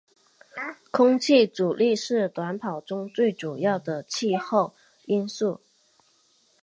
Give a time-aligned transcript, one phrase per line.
[0.89, 4.73] 空气阻力是短跑中最主要的气候
[5.05, 5.61] 因素。